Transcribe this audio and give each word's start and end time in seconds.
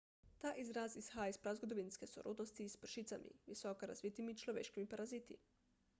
ta 0.43 0.51
izraz 0.61 0.95
izhaja 1.01 1.33
iz 1.33 1.37
prazgodovinske 1.43 2.09
sorodnosti 2.13 2.69
s 2.75 2.81
pršicami 2.85 3.37
visoko 3.53 3.93
razvitimi 3.93 4.39
človeškimi 4.45 4.93
paraziti 4.95 5.39